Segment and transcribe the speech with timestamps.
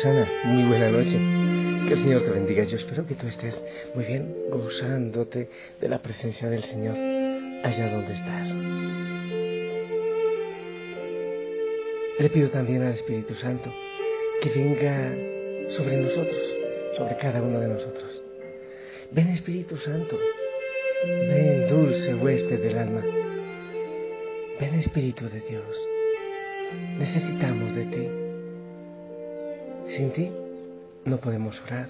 [0.00, 1.18] Osana, muy buena noche.
[1.86, 2.64] Que el Señor te bendiga.
[2.64, 3.54] Yo espero que tú estés
[3.94, 6.96] muy bien gozándote de la presencia del Señor
[7.62, 8.48] allá donde estás.
[12.18, 13.70] Le pido también al Espíritu Santo
[14.40, 15.12] que venga
[15.68, 16.56] sobre nosotros,
[16.96, 18.22] sobre cada uno de nosotros.
[19.10, 20.18] Ven Espíritu Santo,
[21.04, 23.02] ven dulce huésped del alma.
[24.58, 25.88] Ven Espíritu de Dios.
[26.98, 27.69] Necesitamos.
[30.00, 30.32] Sin ti
[31.04, 31.86] no podemos orar,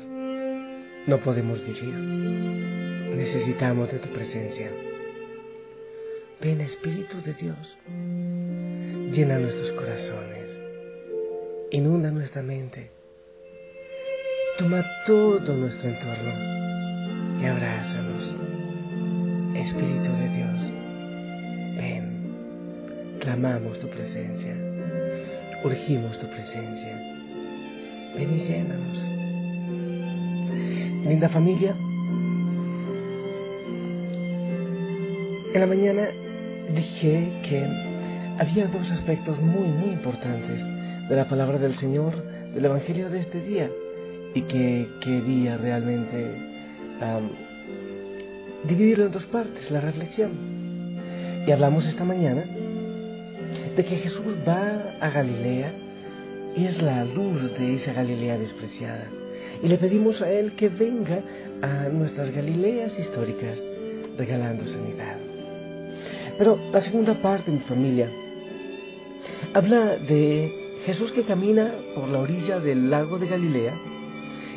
[1.07, 1.95] no podemos vivir.
[1.95, 4.69] Necesitamos de tu presencia.
[6.41, 7.79] Ven Espíritu de Dios,
[9.13, 10.59] llena nuestros corazones,
[11.71, 12.91] inunda nuestra mente,
[14.59, 18.35] toma todo nuestro entorno y abrázanos.
[19.55, 20.73] Espíritu de Dios,
[21.77, 24.57] ven, clamamos tu presencia,
[25.63, 27.20] urgimos tu presencia.
[28.17, 29.11] Ven y llénanos.
[31.07, 31.75] Linda familia,
[35.55, 36.09] en la mañana
[36.75, 37.67] dije que
[38.39, 40.65] había dos aspectos muy, muy importantes
[41.09, 42.15] de la palabra del Señor,
[42.55, 43.71] del Evangelio de este día,
[44.35, 46.37] y que quería realmente
[47.01, 47.29] um,
[48.69, 50.31] dividirlo en dos partes, la reflexión.
[51.47, 52.45] Y hablamos esta mañana
[53.77, 55.73] de que Jesús va a Galilea
[56.57, 59.07] es la luz de esa Galilea despreciada.
[59.63, 61.23] Y le pedimos a Él que venga
[61.63, 63.63] a nuestras Galileas históricas
[64.17, 65.17] regalando sanidad.
[66.39, 68.11] Pero la segunda parte, mi familia,
[69.55, 73.75] habla de Jesús que camina por la orilla del lago de Galilea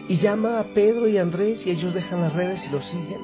[0.08, 3.22] y llama a Pedro y Andrés y ellos dejan las redes y lo siguen.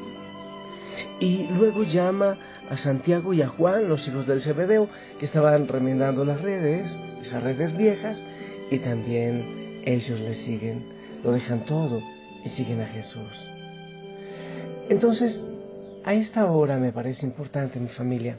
[1.19, 2.37] Y luego llama
[2.69, 7.43] a Santiago y a Juan, los hijos del Zebedeo, que estaban remendando las redes, esas
[7.43, 8.21] redes viejas,
[8.71, 10.83] y también ellos le siguen,
[11.23, 12.01] lo dejan todo
[12.43, 13.45] y siguen a Jesús.
[14.89, 15.41] Entonces,
[16.03, 18.37] a esta hora me parece importante, mi familia,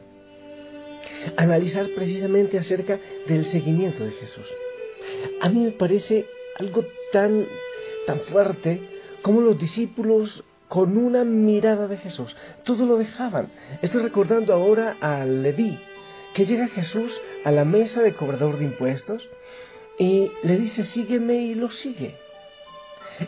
[1.36, 4.46] analizar precisamente acerca del seguimiento de Jesús.
[5.40, 6.26] A mí me parece
[6.58, 7.46] algo tan,
[8.06, 8.80] tan fuerte
[9.22, 13.48] como los discípulos con una mirada de Jesús, todo lo dejaban.
[13.82, 15.78] Estoy recordando ahora a Leví,
[16.32, 19.28] que llega Jesús a la mesa de cobrador de impuestos
[20.00, 22.16] y le dice, sígueme y lo sigue.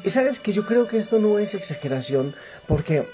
[0.03, 2.35] Y sabes que yo creo que esto no es exageración,
[2.67, 3.07] porque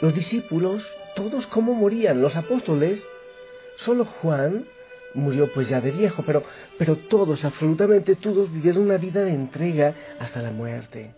[0.00, 0.82] los discípulos,
[1.14, 3.06] todos como morían, los apóstoles,
[3.74, 4.66] solo Juan
[5.12, 6.44] murió pues ya de viejo, pero,
[6.78, 11.10] pero todos, absolutamente todos vivieron una vida de entrega hasta la muerte,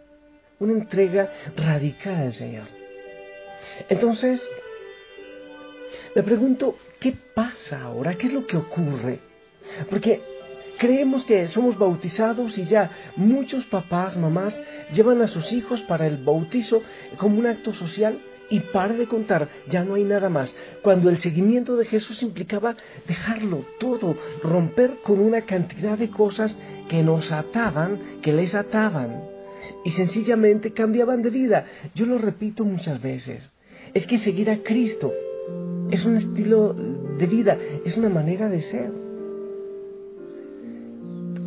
[0.59, 2.67] una entrega radical al Señor.
[3.89, 4.45] Entonces,
[6.17, 8.15] me pregunto, ¿qué pasa ahora?
[8.15, 9.21] ¿Qué es lo que ocurre?
[9.89, 10.38] Porque
[10.79, 14.63] Creemos que somos bautizados y ya muchos papás, mamás
[14.93, 16.83] llevan a sus hijos para el bautizo
[17.17, 20.55] como un acto social y para de contar, ya no hay nada más.
[20.83, 22.77] Cuando el seguimiento de Jesús implicaba
[23.09, 26.57] dejarlo todo, romper con una cantidad de cosas
[26.89, 29.23] que nos ataban, que les ataban,
[29.85, 31.67] y sencillamente cambiaban de vida.
[31.95, 33.51] Yo lo repito muchas veces,
[33.95, 35.13] es que seguir a Cristo
[35.91, 36.73] es un estilo
[37.19, 39.08] de vida, es una manera de ser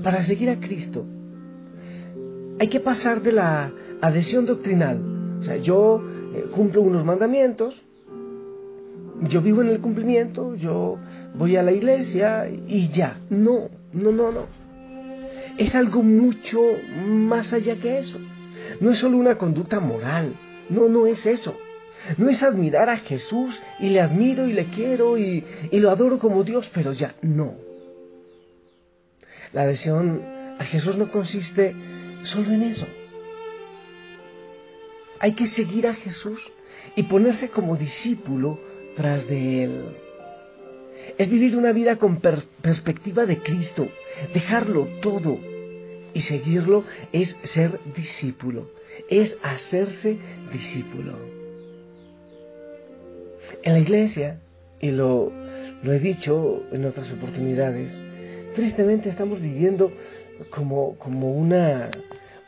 [0.02, 1.06] para seguir a Cristo
[2.62, 3.72] hay que pasar de la
[4.02, 5.02] adhesión doctrinal.
[5.40, 6.00] O sea, yo
[6.36, 7.84] eh, cumplo unos mandamientos,
[9.22, 11.00] yo vivo en el cumplimiento, yo
[11.34, 13.20] voy a la iglesia y ya.
[13.32, 14.46] No, no, no, no.
[15.58, 16.62] Es algo mucho
[17.04, 18.20] más allá que eso.
[18.80, 20.36] No es solo una conducta moral.
[20.70, 21.58] No, no es eso.
[22.20, 26.20] No es admirar a Jesús y le admiro y le quiero y, y lo adoro
[26.20, 27.71] como Dios, pero ya, no
[29.54, 30.22] La adhesión
[30.60, 31.76] a Jesús no consiste
[32.24, 32.88] solo en eso.
[35.20, 36.42] Hay que seguir a Jesús
[36.96, 38.60] y ponerse como discípulo
[38.96, 39.84] tras de Él.
[41.18, 43.88] Es vivir una vida con perspectiva de Cristo,
[44.34, 45.38] dejarlo todo
[46.14, 48.72] y seguirlo es ser discípulo,
[49.10, 50.18] es hacerse
[50.52, 51.16] discípulo.
[53.64, 54.40] En la iglesia,
[54.80, 55.32] y lo,
[55.84, 58.02] he dicho en otras oportunidades,
[58.54, 59.92] tristemente estamos viviendo
[60.50, 61.90] como, como una,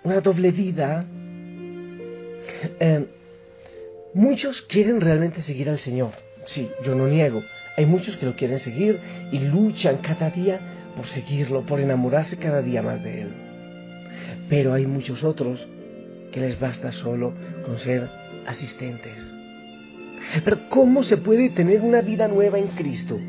[0.03, 1.05] una doble vida.
[2.79, 3.05] Eh,
[4.13, 6.11] muchos quieren realmente seguir al Señor,
[6.45, 7.43] sí, yo no niego.
[7.77, 8.99] Hay muchos que lo quieren seguir
[9.31, 10.59] y luchan cada día
[10.95, 13.29] por seguirlo, por enamorarse cada día más de Él.
[14.49, 15.67] Pero hay muchos otros
[16.31, 17.33] que les basta solo
[17.65, 18.09] con ser
[18.45, 19.17] asistentes.
[20.43, 23.19] Pero ¿cómo se puede tener una vida nueva en Cristo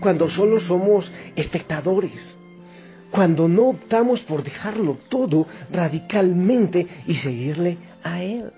[0.00, 2.36] cuando solo somos espectadores?
[3.10, 8.52] Cuando no optamos por dejarlo todo radicalmente y seguirle a Él.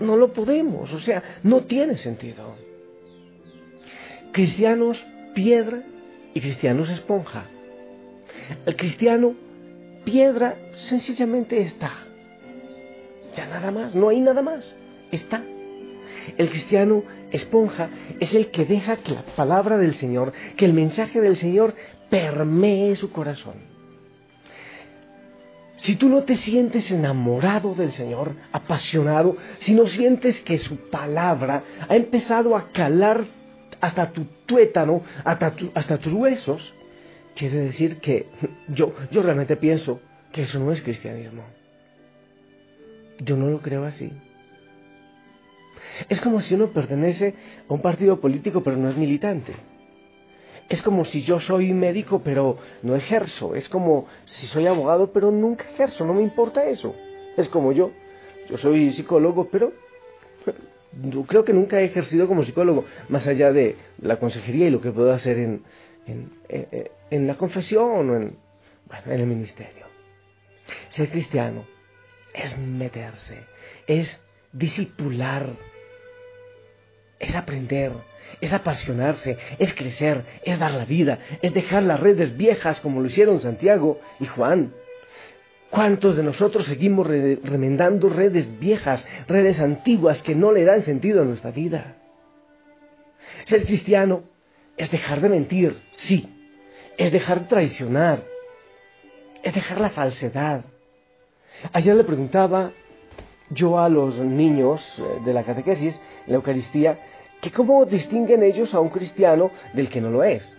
[0.00, 2.56] No lo podemos, o sea, no tiene sentido.
[4.32, 5.82] Cristianos piedra
[6.32, 7.44] y cristianos esponja.
[8.66, 9.34] El cristiano
[10.04, 11.92] piedra sencillamente está.
[13.36, 14.76] Ya nada más, no hay nada más,
[15.10, 15.42] está.
[16.36, 17.88] El cristiano esponja
[18.20, 21.74] es el que deja que la palabra del Señor, que el mensaje del Señor
[22.10, 23.54] permee su corazón.
[25.76, 31.62] Si tú no te sientes enamorado del Señor, apasionado, si no sientes que su palabra
[31.88, 33.24] ha empezado a calar
[33.80, 36.72] hasta tu tuétano, hasta, hasta tus huesos,
[37.34, 38.28] quiere decir que
[38.68, 40.00] yo, yo realmente pienso
[40.32, 41.42] que eso no es cristianismo.
[43.18, 44.10] Yo no lo creo así.
[46.08, 47.34] Es como si uno pertenece
[47.68, 49.54] a un partido político pero no es militante.
[50.68, 53.54] Es como si yo soy médico pero no ejerzo.
[53.54, 56.06] Es como si soy abogado pero nunca ejerzo.
[56.06, 56.94] No me importa eso.
[57.36, 57.90] Es como yo.
[58.48, 59.72] Yo soy psicólogo pero
[61.26, 64.92] creo que nunca he ejercido como psicólogo más allá de la consejería y lo que
[64.92, 65.64] puedo hacer en,
[66.06, 68.36] en, la confesión o en,
[69.06, 69.86] en el ministerio.
[70.88, 71.66] Ser cristiano
[72.32, 73.44] es meterse,
[73.86, 74.20] es
[74.52, 75.46] discipular,
[77.24, 77.92] es aprender,
[78.40, 83.06] es apasionarse, es crecer, es dar la vida, es dejar las redes viejas como lo
[83.06, 84.74] hicieron Santiago y Juan.
[85.70, 91.24] ¿Cuántos de nosotros seguimos remendando redes viejas, redes antiguas que no le dan sentido a
[91.24, 91.96] nuestra vida?
[93.46, 94.22] Ser cristiano
[94.76, 96.28] es dejar de mentir, sí,
[96.96, 98.22] es dejar de traicionar,
[99.42, 100.64] es dejar la falsedad.
[101.72, 102.72] Ayer le preguntaba
[103.54, 106.98] yo a los niños eh, de la catequesis, en la Eucaristía,
[107.40, 110.56] que cómo distinguen ellos a un cristiano del que no lo es.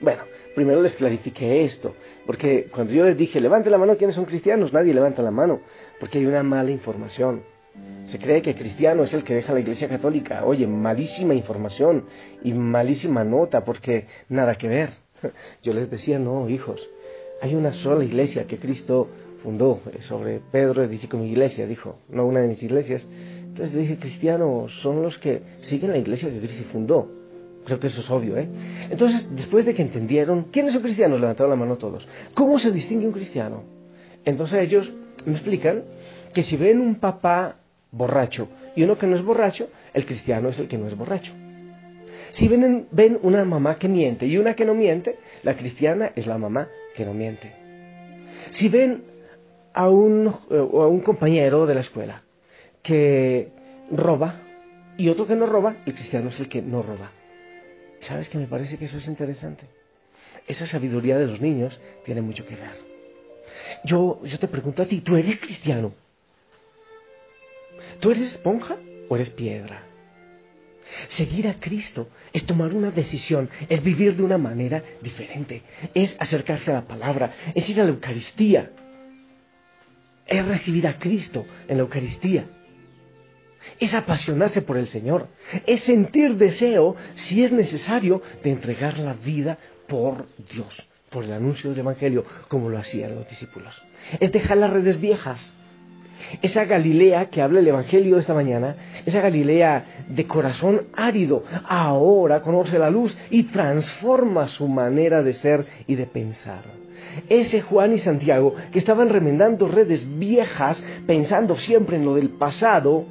[0.00, 0.22] Bueno,
[0.54, 1.94] primero les clarifiqué esto,
[2.26, 4.72] porque cuando yo les dije, levante la mano, ¿quiénes son cristianos?
[4.72, 5.60] Nadie levanta la mano,
[5.98, 7.42] porque hay una mala información.
[8.06, 10.44] Se cree que cristiano es el que deja la iglesia católica.
[10.44, 12.06] Oye, malísima información
[12.42, 14.90] y malísima nota, porque nada que ver.
[15.62, 16.88] Yo les decía, no, hijos,
[17.42, 19.08] hay una sola iglesia que Cristo
[19.42, 19.80] fundó.
[19.92, 23.08] Eh, sobre Pedro edificó mi iglesia, dijo, no una de mis iglesias.
[23.10, 27.10] Entonces le dije, cristianos son los que siguen la iglesia que Cristo fundó.
[27.64, 28.48] Creo que eso es obvio, ¿eh?
[28.90, 31.20] Entonces, después de que entendieron, ¿quiénes son cristianos?
[31.20, 32.08] Levantaron la mano todos.
[32.34, 33.62] ¿Cómo se distingue un cristiano?
[34.24, 34.92] Entonces ellos
[35.24, 35.84] me explican
[36.32, 37.56] que si ven un papá
[37.92, 41.32] borracho y uno que no es borracho, el cristiano es el que no es borracho.
[42.32, 46.26] Si ven, ven una mamá que miente y una que no miente, la cristiana es
[46.26, 47.52] la mamá que no miente.
[48.50, 49.02] Si ven
[49.72, 52.22] a un, a un compañero de la escuela
[52.82, 53.52] que
[53.90, 54.40] roba
[54.96, 57.10] y otro que no roba, el cristiano es el que no roba.
[58.00, 59.66] ¿Sabes que me parece que eso es interesante?
[60.46, 62.72] Esa sabiduría de los niños tiene mucho que ver.
[63.84, 65.92] Yo, yo te pregunto a ti, ¿tú eres cristiano?
[68.00, 68.76] ¿Tú eres esponja
[69.08, 69.84] o eres piedra?
[71.10, 75.62] Seguir a Cristo es tomar una decisión, es vivir de una manera diferente,
[75.94, 78.72] es acercarse a la palabra, es ir a la Eucaristía,
[80.30, 82.46] es recibir a Cristo en la Eucaristía,
[83.78, 85.26] es apasionarse por el Señor,
[85.66, 91.70] es sentir deseo, si es necesario, de entregar la vida por Dios, por el anuncio
[91.70, 93.82] del Evangelio, como lo hacían los discípulos.
[94.18, 95.52] Es dejar las redes viejas,
[96.42, 102.78] esa Galilea que habla el Evangelio esta mañana, esa Galilea de corazón árido, ahora conoce
[102.78, 106.62] la luz y transforma su manera de ser y de pensar.
[107.28, 113.06] Ese Juan y Santiago que estaban remendando redes viejas, pensando siempre en lo del pasado,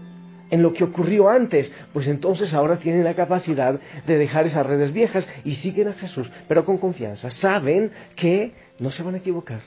[0.50, 4.92] en lo que ocurrió antes, pues entonces ahora tienen la capacidad de dejar esas redes
[4.92, 7.30] viejas y siguen a Jesús, pero con confianza.
[7.30, 9.62] Saben que no se van a equivocar,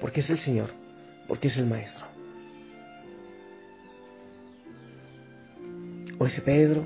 [0.00, 0.70] porque es el Señor,
[1.26, 2.06] porque es el Maestro.
[6.18, 6.84] O ese Pedro,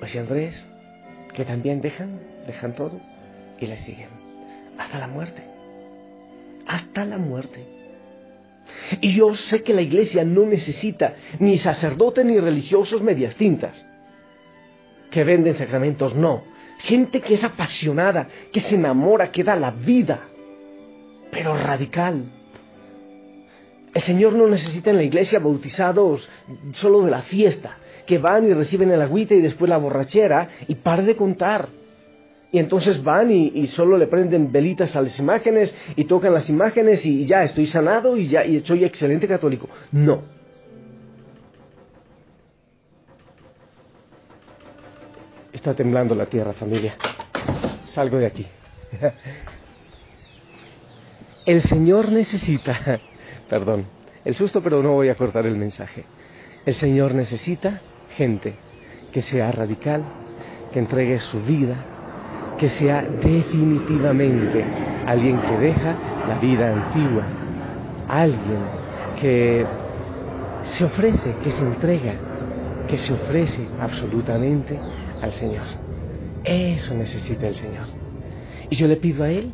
[0.00, 0.66] o ese Andrés,
[1.32, 3.00] que también dejan, dejan todo
[3.58, 4.08] y le siguen
[4.78, 5.42] hasta la muerte,
[6.66, 7.66] hasta la muerte.
[9.00, 13.86] Y yo sé que la iglesia no necesita ni sacerdotes ni religiosos medias tintas
[15.10, 16.42] que venden sacramentos, no.
[16.78, 20.20] Gente que es apasionada, que se enamora, que da la vida,
[21.30, 22.24] pero radical.
[23.94, 26.28] El Señor no necesita en la iglesia bautizados
[26.72, 27.76] solo de la fiesta,
[28.06, 31.68] que van y reciben el agüita y después la borrachera y pare de contar.
[32.52, 37.04] Y entonces van y, solo le prenden velitas a las imágenes y tocan las imágenes
[37.06, 39.70] y, ya estoy sanado y ya y soy excelente católico.
[39.90, 40.22] No.
[45.50, 46.94] Está temblando la tierra, familia.
[47.86, 48.46] Salgo de aquí.
[51.46, 53.00] El Señor necesita,
[53.48, 53.86] perdón,
[54.24, 56.04] el susto, pero no voy a cortar el mensaje.
[56.64, 57.80] El Señor necesita
[58.16, 58.54] gente
[59.10, 60.04] que sea radical,
[60.72, 61.84] que entregue su vida,
[62.58, 64.64] que sea definitivamente
[65.06, 65.96] alguien que deja
[66.28, 67.24] la vida antigua,
[68.08, 68.60] alguien
[69.20, 69.66] que
[70.64, 72.14] se ofrece, que se entrega,
[72.86, 74.78] que se ofrece absolutamente
[75.20, 75.64] al Señor.
[76.44, 77.86] Eso necesita el Señor.
[78.70, 79.52] Y yo le pido a Él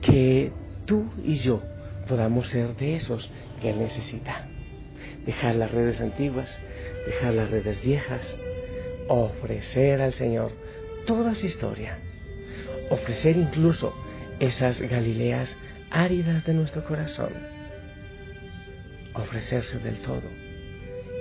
[0.00, 0.52] que
[0.86, 1.62] tú y yo
[2.08, 3.30] podamos ser de esos
[3.60, 4.46] que Él necesita.
[5.26, 6.58] Dejar las redes antiguas,
[7.06, 8.38] dejar las redes viejas,
[9.08, 10.52] ofrecer al Señor
[11.04, 11.98] toda su historia
[12.90, 13.94] ofrecer incluso
[14.40, 15.56] esas Galileas
[15.90, 17.32] áridas de nuestro corazón,
[19.14, 20.28] ofrecerse del todo,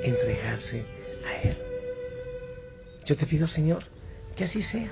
[0.04, 0.86] entregarse
[1.26, 1.58] a Él.
[3.06, 3.84] Yo te pido, Señor,
[4.36, 4.92] que así sea,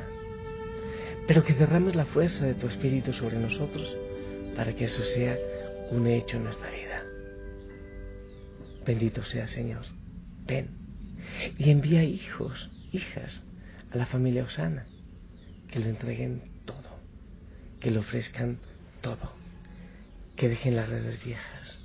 [1.27, 3.95] pero que derrames la fuerza de tu Espíritu sobre nosotros
[4.55, 5.37] para que eso sea
[5.91, 7.03] un hecho en nuestra vida.
[8.85, 9.83] Bendito sea, Señor.
[10.45, 10.69] Ven
[11.57, 13.43] y envía hijos, hijas
[13.91, 14.87] a la familia Osana
[15.67, 16.54] que lo entreguen
[17.79, 18.59] que le ofrezcan
[19.01, 19.33] todo,
[20.35, 21.79] que dejen las redes viejas,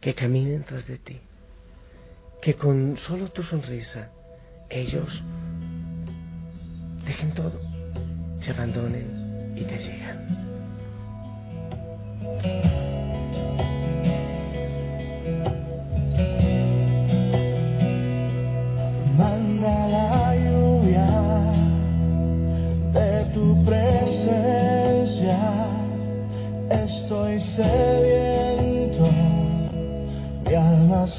[0.00, 1.20] que caminen tras de ti,
[2.40, 4.10] que con solo tu sonrisa
[4.70, 5.22] ellos
[7.04, 7.60] dejen todo,
[8.40, 10.42] se abandonen y te llegan.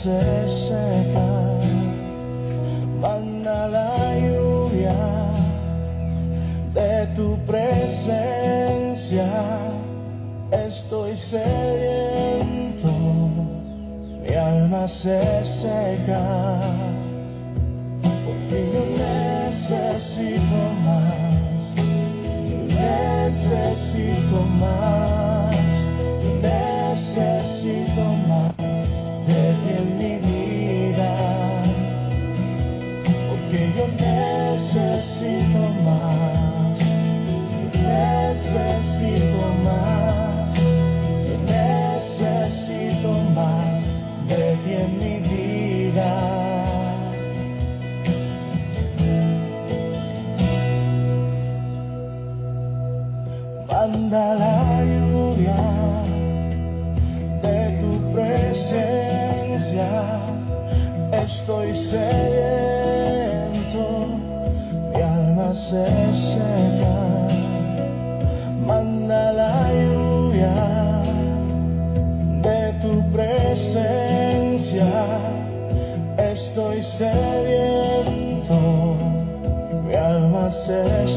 [0.04, 1.32] Se seca,
[3.00, 5.00] manda la lluvia
[6.74, 9.30] de tu presencia.
[10.52, 12.92] Estoy sediento,
[14.24, 16.22] mi alma se seca,
[45.94, 46.33] vida.
[76.54, 78.54] estoy sediento,
[79.88, 81.08] mi alma se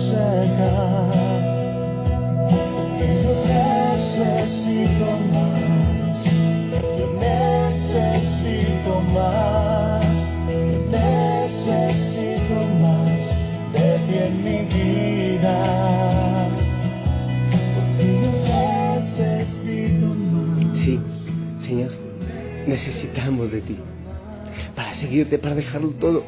[25.41, 26.25] para dejarlo todo.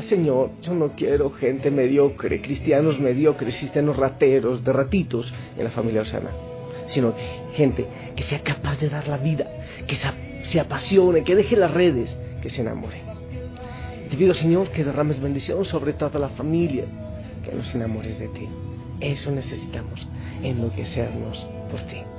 [0.00, 6.02] Señor, yo no quiero gente mediocre, cristianos mediocres, cristianos rateros, de ratitos en la familia
[6.02, 6.30] Osana,
[6.86, 7.14] sino
[7.54, 7.86] gente
[8.16, 9.46] que sea capaz de dar la vida,
[9.86, 9.96] que
[10.44, 13.02] se, apasione, que deje las redes, que se enamore.
[14.10, 16.84] Te pido, Señor, que derrames bendición sobre toda la familia,
[17.44, 18.48] que nos enamores de ti.
[19.00, 20.06] Eso necesitamos,
[20.42, 22.13] enloquecernos por ti.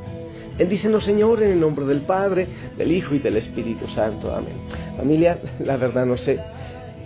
[0.58, 2.48] Bendícenos, Señor, en el nombre del Padre,
[2.78, 4.34] del Hijo y del Espíritu Santo.
[4.34, 4.56] Amén.
[4.96, 6.40] Familia, la verdad no sé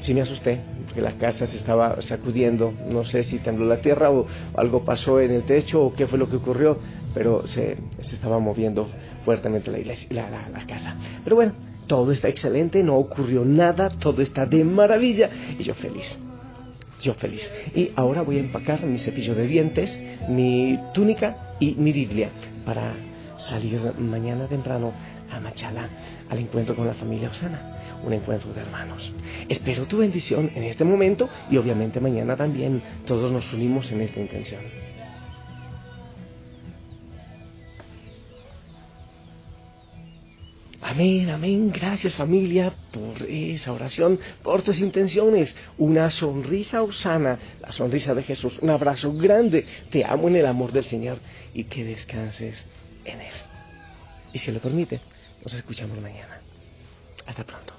[0.01, 2.71] si me asusté, porque la casa se estaba sacudiendo.
[2.91, 6.19] No sé si tembló la tierra o algo pasó en el techo o qué fue
[6.19, 6.77] lo que ocurrió,
[7.15, 8.87] pero se, estaba moviendo
[9.25, 10.95] fuertemente la, iglesia, la casa.
[11.23, 11.53] Pero bueno,
[11.87, 15.27] todo está excelente, no ocurrió nada, todo está de maravilla
[15.57, 16.19] y yo feliz.
[17.01, 17.51] Yo feliz.
[17.73, 22.29] Y ahora voy a empacar mi cepillo de dientes, mi túnica y mi Biblia
[22.63, 23.08] para
[23.39, 24.93] salir mañana temprano
[25.31, 25.89] a Machala
[26.29, 29.11] al encuentro con la familia Osana, un encuentro de hermanos.
[29.47, 34.19] Espero tu bendición en este momento y obviamente mañana también todos nos unimos en esta
[34.19, 34.61] intención.
[40.81, 41.71] Amén, amén.
[41.71, 45.55] Gracias familia por esa oración, por tus intenciones.
[45.77, 48.57] Una sonrisa osana, la sonrisa de Jesús.
[48.59, 49.67] Un abrazo grande.
[49.91, 51.19] Te amo en el amor del Señor
[51.53, 52.65] y que descanses
[54.33, 55.01] Y si lo permite,
[55.43, 56.39] nos escuchamos mañana.
[57.25, 57.78] Hasta pronto.